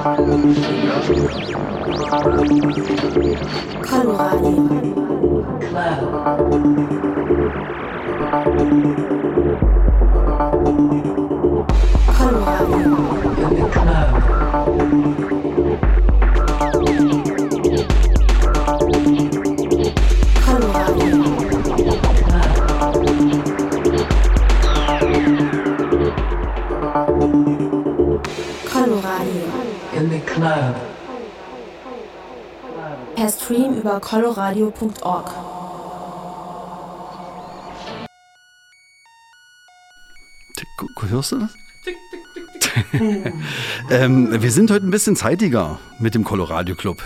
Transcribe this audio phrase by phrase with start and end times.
[0.00, 0.24] 카르
[4.16, 6.56] 마아 니, 카라우
[12.08, 12.80] 카르마아 니,
[14.40, 15.00] 아니
[15.34, 15.39] 야.
[33.80, 35.30] Über coloradio.org.
[41.08, 41.50] Hörst du das?
[43.90, 47.02] ähm, wir sind heute ein bisschen zeitiger mit dem Coloradio Club.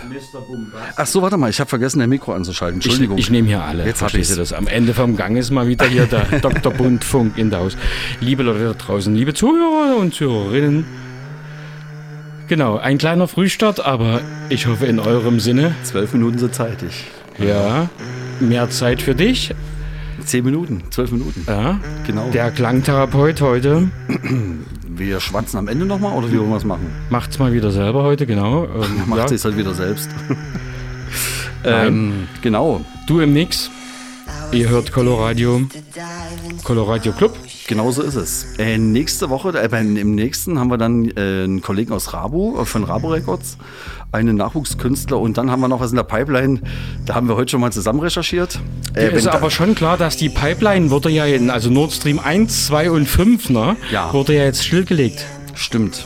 [0.95, 2.75] Ach so, warte mal, ich habe vergessen, der Mikro anzuschalten.
[2.75, 3.17] Entschuldigung.
[3.17, 3.85] Ich, ich nehme hier alle.
[3.85, 4.53] Jetzt habe ich das.
[4.53, 6.71] Am Ende vom Gang ist mal wieder hier der Dr.
[6.73, 7.77] Bundfunk in der Haus.
[8.19, 11.04] Liebe Leute da draußen, liebe Zuhörer und Zuhörerinnen.
[12.47, 15.73] Genau, ein kleiner Frühstart, aber ich hoffe in eurem Sinne.
[15.83, 17.05] Zwölf Minuten so zeitig.
[17.39, 17.89] Ja,
[18.39, 19.53] mehr Zeit für dich.
[20.23, 21.43] Zehn Minuten, zwölf Minuten.
[21.47, 22.29] Ja, genau.
[22.31, 23.89] Der Klangtherapeut heute.
[24.87, 26.89] Wir schwatzen am Ende nochmal oder wie wollen wir es machen?
[27.09, 28.63] Macht's mal wieder selber heute, genau.
[28.63, 29.35] Ähm, Macht ja.
[29.35, 30.09] es halt wieder selbst.
[31.65, 32.85] ähm, genau.
[33.05, 33.69] Du im Mix.
[34.53, 35.63] Ihr hört Coloradio.
[36.63, 37.37] Coloradio Club.
[37.67, 38.45] Genauso ist es.
[38.59, 42.65] Äh, nächste Woche, äh, im nächsten haben wir dann äh, einen Kollegen aus Rabo, äh,
[42.65, 43.57] von Rabo Records,
[44.11, 46.61] einen Nachwuchskünstler und dann haben wir noch was in der Pipeline.
[47.05, 48.59] Da haben wir heute schon mal zusammen recherchiert.
[48.95, 52.67] Äh, ist aber schon klar, dass die Pipeline wurde ja in, also Nord Stream 1,
[52.67, 53.75] 2 und 5, ne?
[53.91, 54.13] Ja.
[54.13, 55.25] Wurde ja jetzt stillgelegt.
[55.55, 56.05] Stimmt.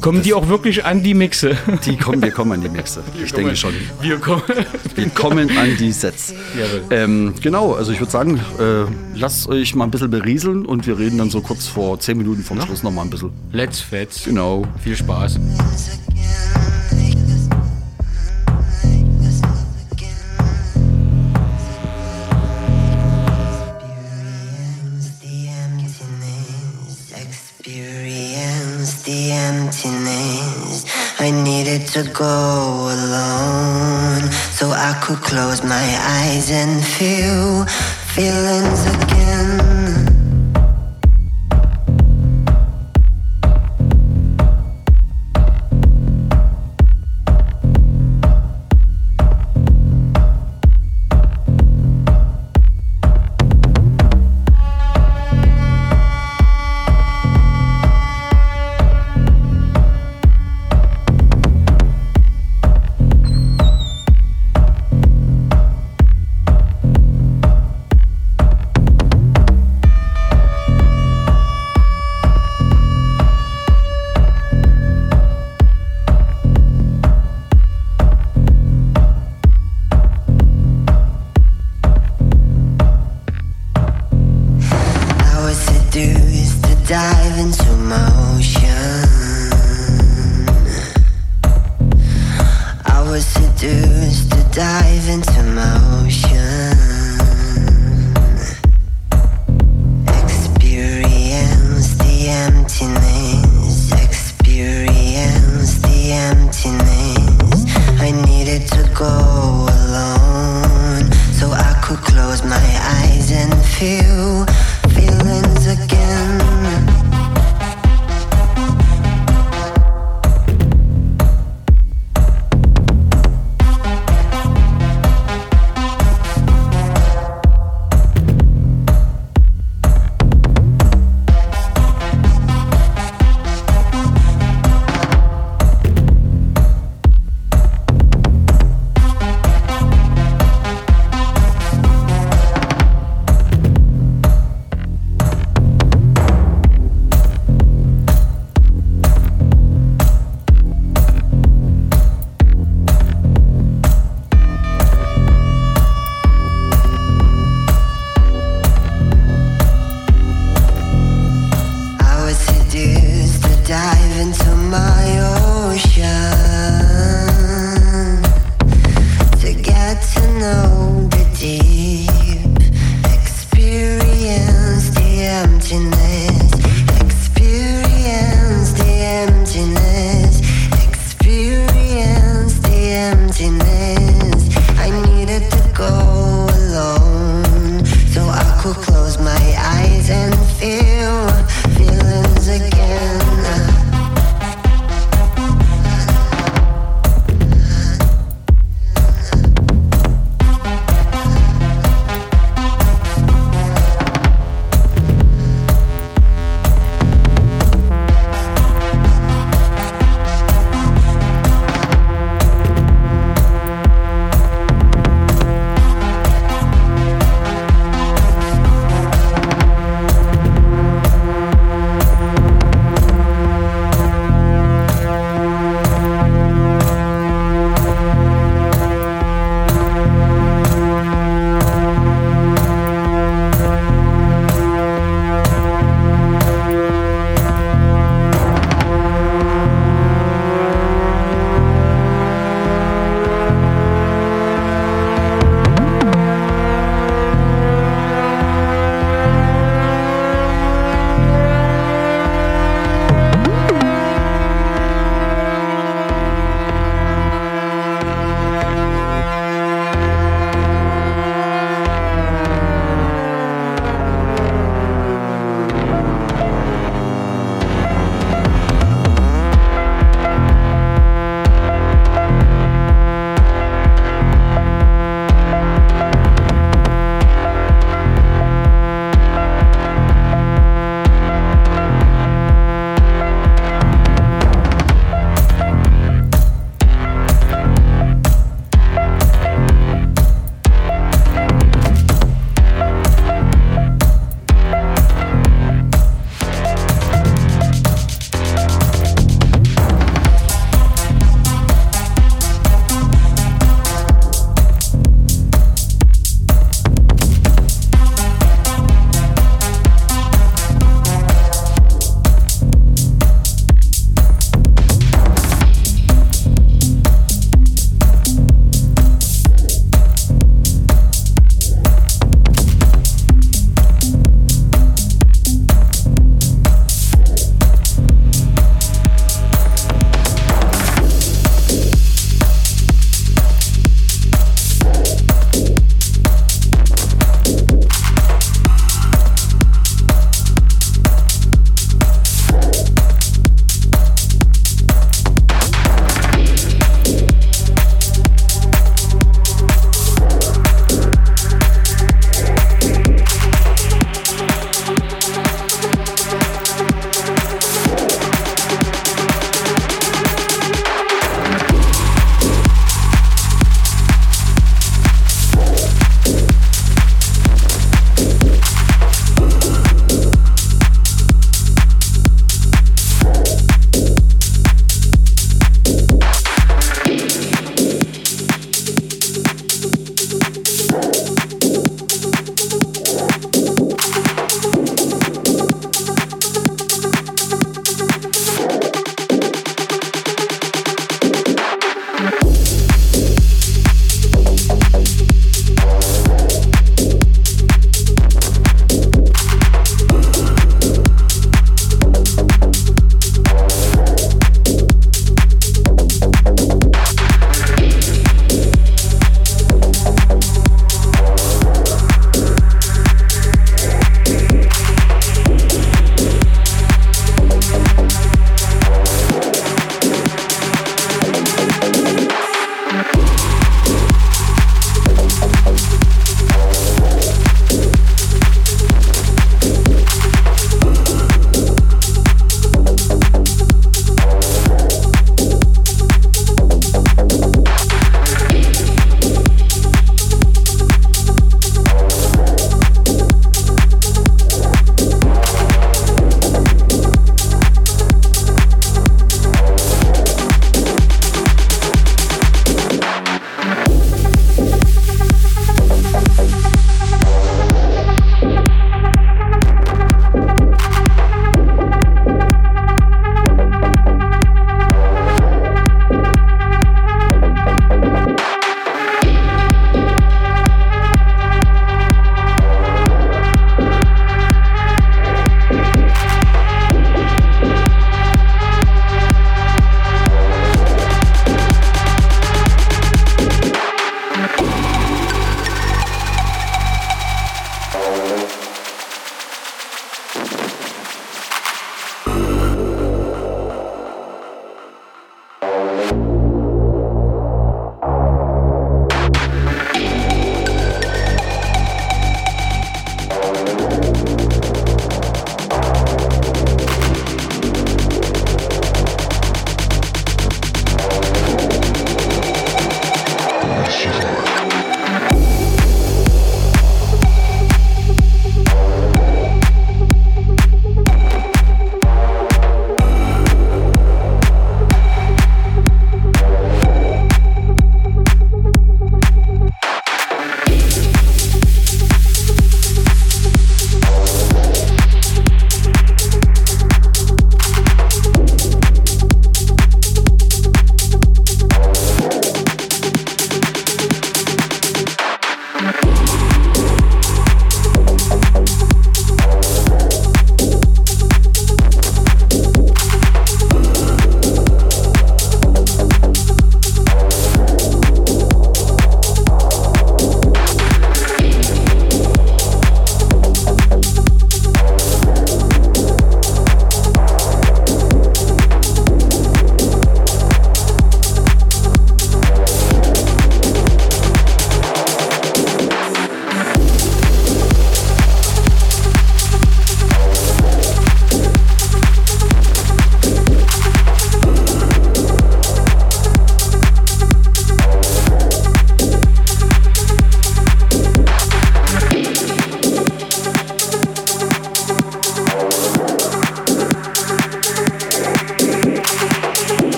[0.00, 1.56] Kommen die auch wirklich an die Mixe?
[1.84, 3.02] Die kommen, wir kommen an die Mixe.
[3.14, 3.74] ich kommen, denke schon.
[4.00, 4.42] Wir kommen.
[4.94, 6.34] Wir kommen an die Sets.
[6.90, 10.98] Ähm, genau, also ich würde sagen, äh, lasst euch mal ein bisschen berieseln und wir
[10.98, 13.30] reden dann so kurz vor zehn Minuten vom Schluss noch mal ein bisschen.
[13.52, 14.24] Let's Fets.
[14.24, 14.64] Genau.
[14.82, 15.38] Viel Spaß.
[31.18, 35.88] I needed to go alone so I could close my
[36.20, 37.64] eyes and feel
[38.14, 39.25] feelings again.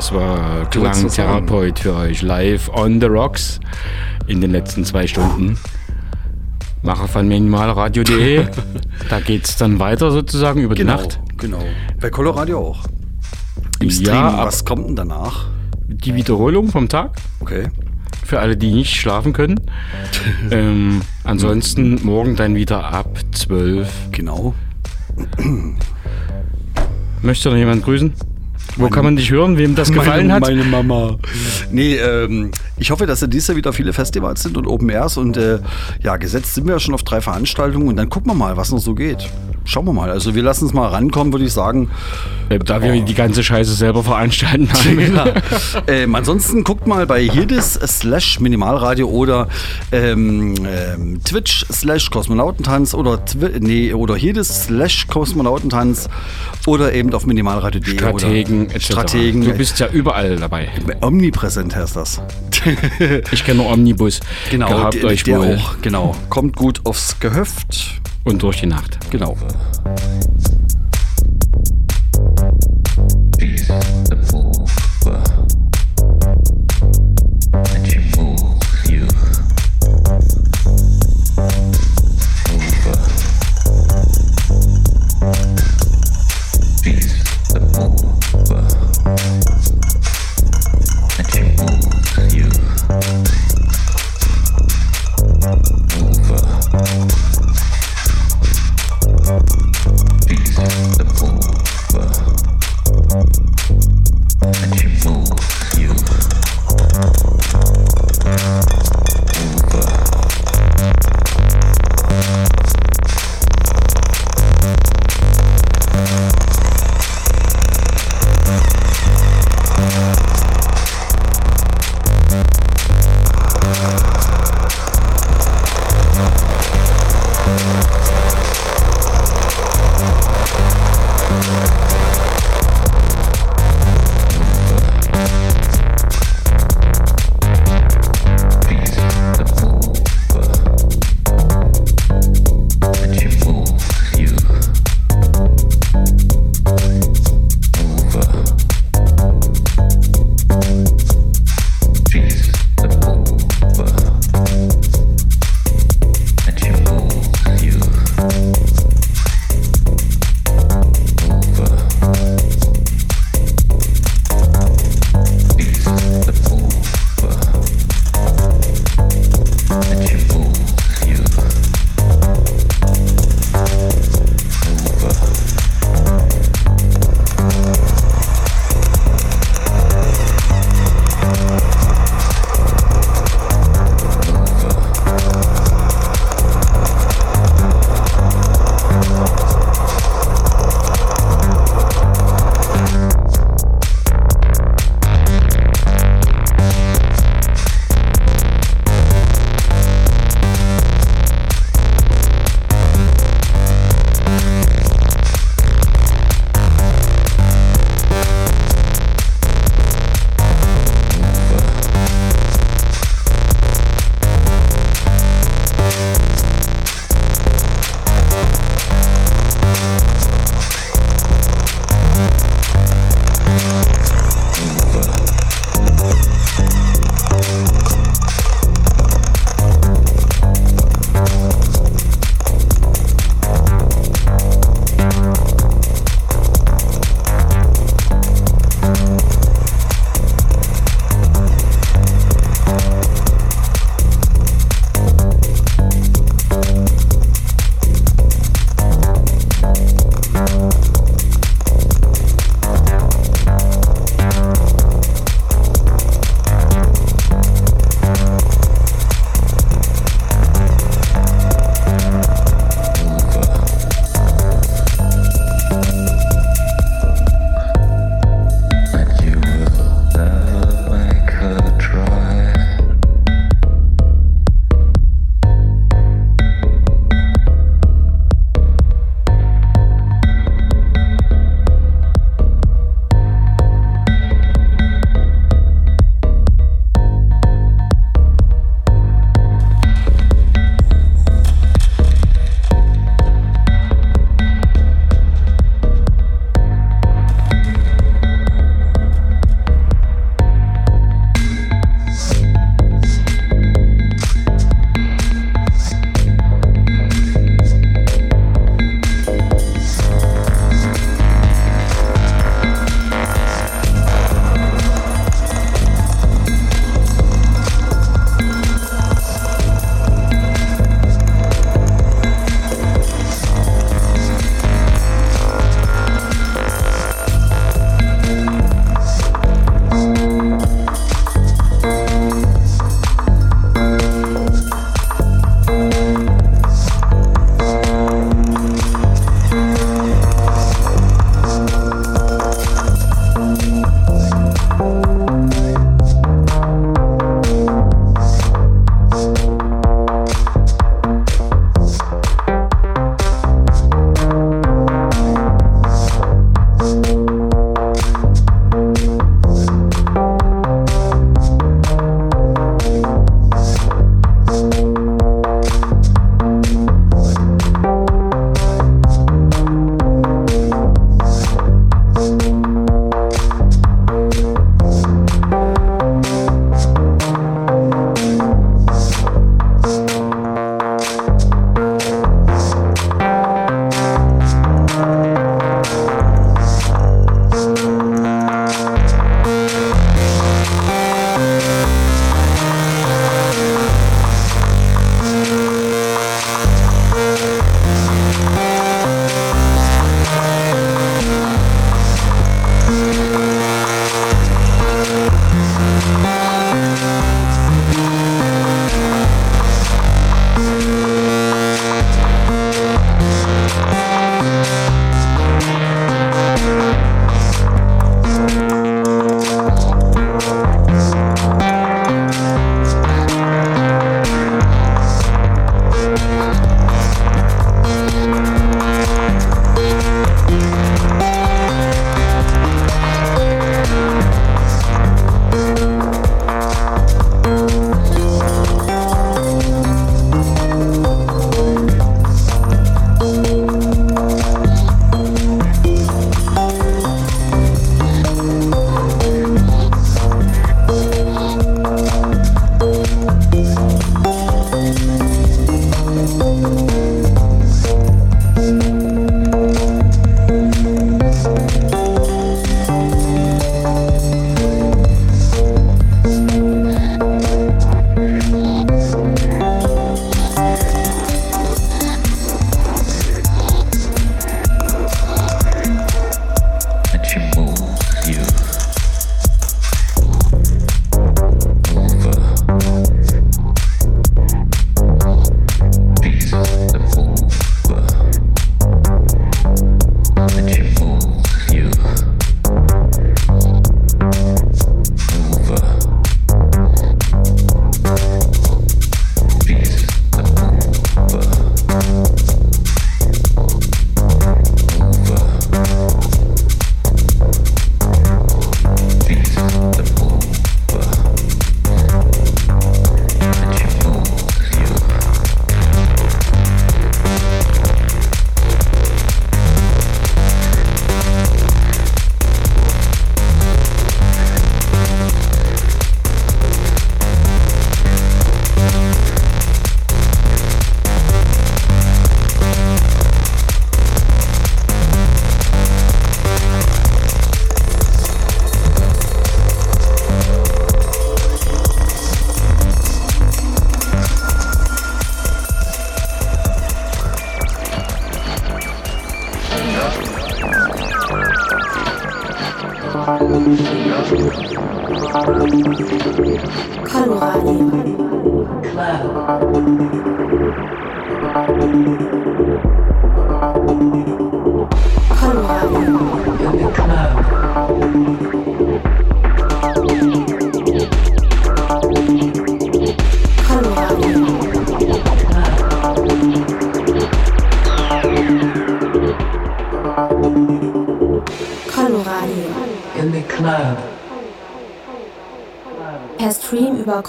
[0.00, 0.64] Das war.
[0.70, 3.60] Klangtherapeut für euch live on the rocks
[4.28, 5.58] in den letzten zwei Stunden.
[6.82, 8.46] Macher von minimalradio.de.
[9.10, 11.20] da geht's dann weiter sozusagen über Genau, die Nacht.
[11.36, 11.62] genau.
[12.00, 12.84] Bei Coloradio auch.
[13.80, 15.48] Im Ja, Stream, ab- was kommt denn danach?
[15.86, 17.68] Die Wiederholung vom Tag Okay.
[18.24, 19.60] für alle, die nicht schlafen können.
[20.50, 23.86] ähm, ansonsten morgen dann wieder ab 12.
[24.12, 24.54] Genau.
[27.20, 28.14] Möchte noch jemand grüßen?
[28.80, 30.42] Wo kann man dich hören, wem das gefallen meine, hat?
[30.42, 31.16] Meine Mama.
[31.70, 35.16] Nee, ähm, ich hoffe, dass ja dieses Jahr wieder viele Festivals sind und Open Airs
[35.16, 35.58] und äh,
[36.02, 38.70] ja, gesetzt sind wir ja schon auf drei Veranstaltungen und dann gucken wir mal, was
[38.72, 39.28] noch so geht.
[39.64, 40.10] Schauen wir mal.
[40.10, 41.90] Also wir lassen es mal rankommen, würde ich sagen.
[42.50, 45.00] Äh, Da wir die ganze Scheiße selber veranstalten haben.
[45.14, 45.32] Ja.
[45.86, 49.48] ähm, ansonsten guckt mal bei Hirdis slash Minimalradio oder
[49.92, 56.08] ähm, ähm, Twitch slash Kosmonautentanz oder, Twi nee, oder Hirdis slash Kosmonautentanz
[56.66, 58.80] oder eben auf minimalradio.de Strategen oder.
[58.80, 59.44] Strategen.
[59.44, 60.68] Du bist ja überall dabei.
[61.00, 62.20] Omnipräsent heißt das.
[63.32, 64.20] Ich kenne nur Omnibus.
[64.50, 65.56] Genau, Gehabt der, euch der wohl.
[65.56, 65.76] auch.
[65.80, 66.14] Genau.
[66.28, 68.00] Kommt gut aufs Gehöft.
[68.24, 68.98] Und durch die Nacht.
[69.10, 69.36] Genau.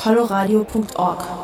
[0.02, 1.41] coloradio.org.